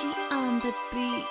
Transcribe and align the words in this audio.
She 0.00 0.06
on 0.30 0.60
the 0.60 0.72
beats. 0.94 1.26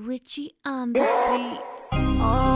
Richie 0.00 0.54
on 0.64 0.94
the 0.94 1.00
beats. 1.28 1.88
Oh. 1.92 2.51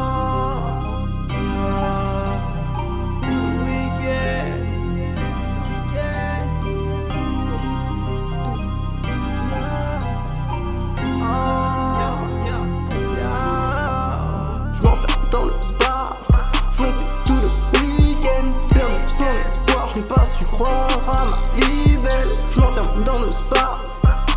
Croire 20.57 20.89
à 21.07 21.25
ma 21.27 21.37
vie 21.57 21.97
belle. 21.97 22.29
Je 22.51 22.61
m'enferme 22.61 23.03
dans 23.05 23.19
le 23.19 23.31
spa, 23.31 23.79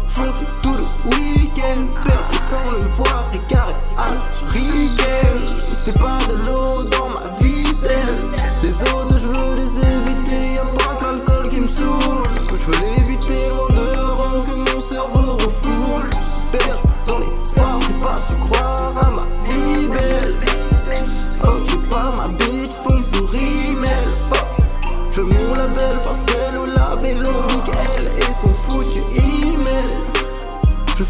foncé 0.07 0.45
tout 0.61 0.75
le 0.75 0.83
week-end, 1.11 1.85
perdu 2.03 2.37
sans 2.49 2.71
le 2.71 2.79
voir, 2.97 3.29
écaré 3.33 3.73
à 3.97 4.09
l'américaine. 4.09 5.47
C'était 5.71 5.97
pas 5.97 6.19
de 6.27 6.35
l'eau 6.45 6.83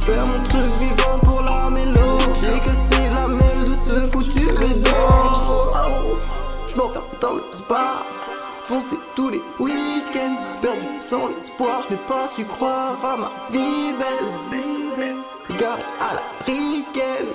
Fais 0.10 0.26
mon 0.26 0.44
truc 0.44 0.66
vivant 0.80 1.20
pour 1.24 1.42
la. 1.44 1.70
J'ai 2.42 2.60
cassé 2.62 3.10
la 3.16 3.28
mêle 3.28 3.70
de 3.70 3.76
ce 3.76 4.08
foutu 4.08 4.46
bédo. 4.60 4.90
Je 6.68 6.76
m'enferme 6.76 7.04
dans 7.22 7.34
le 7.34 7.44
spa. 7.52 8.04
Foncé 8.64 8.98
tous 9.16 9.30
les 9.30 9.42
week-ends. 9.60 10.38
Perdu 10.62 10.88
sans 11.00 11.28
l'espoir. 11.28 11.82
Je 11.84 11.94
n'ai 11.94 12.00
pas 12.08 12.28
su 12.28 12.44
croire 12.46 12.98
à 13.06 13.18
ma 13.18 13.32
vie 13.52 13.94
belle. 14.00 15.16
Garé 15.60 15.84
à 16.00 16.16
la 16.16 16.24
ricaine. 16.44 17.30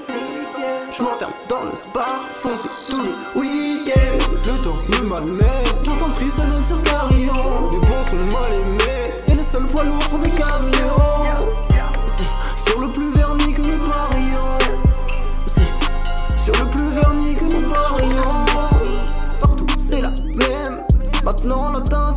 Je 0.91 1.03
m'enferme 1.03 1.33
dans 1.49 1.63
le 1.71 1.77
spa. 1.77 2.07
Foncé 2.41 2.69
tous 2.89 3.03
les 3.03 3.41
week-ends. 3.41 4.31
Le 4.47 4.59
temps 4.59 4.77
me 4.89 5.09
malmène. 5.09 5.65
J'entends 5.85 6.11
triste 6.15 6.39
note 6.39 6.65
sur 6.65 6.83
carillon. 6.83 7.71
Les 7.71 7.79
bons 7.79 8.05
sont 8.11 8.37
mal 8.37 8.59
aimés. 8.59 9.04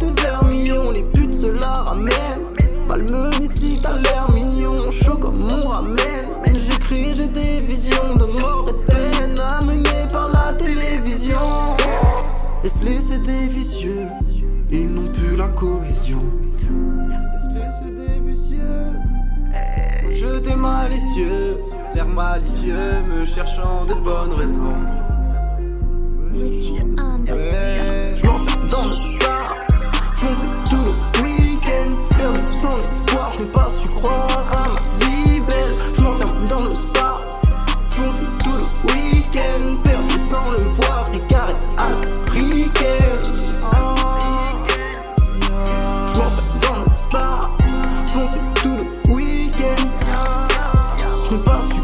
Est 0.01 0.21
vermillon. 0.21 0.91
Les 0.91 1.03
putes 1.03 1.33
se 1.33 1.47
la 1.47 1.73
ramènent. 1.87 2.45
Malmeune 2.87 3.41
ici, 3.41 3.79
t'as 3.81 3.97
l'air 3.97 4.29
mignon. 4.33 4.89
Chaud 4.91 5.17
comme 5.17 5.39
mon 5.39 5.67
ramen. 5.69 5.97
J'écris, 6.53 7.13
j'ai 7.15 7.27
des 7.27 7.59
visions 7.61 8.15
de 8.15 8.25
mort 8.39 8.67
et 8.69 8.71
de 8.71 8.77
peine. 8.77 9.35
Amenées 9.61 10.07
par 10.11 10.29
la 10.29 10.53
télévision. 10.53 11.75
Laisse-les, 12.63 13.01
c'est 13.01 13.21
des 13.21 13.47
vicieux. 13.47 14.07
Ils 14.71 14.89
n'ont 14.89 15.11
plus 15.11 15.35
la 15.37 15.47
cohésion. 15.49 16.21
Laisse-les, 17.09 17.69
c'est 17.79 17.95
des 17.95 18.19
vicieux. 18.19 18.57
Je 20.09 20.39
t'ai 20.39 20.55
malicieux, 20.55 21.57
l'air 21.93 22.07
malicieux, 22.07 23.03
me 23.09 23.25
cherchant 23.25 23.85
de 23.87 23.93
bonnes 23.93 24.33
raisons. 24.33 24.75
Je 51.29 51.35
n'ai 51.35 51.43
passe. 51.43 51.76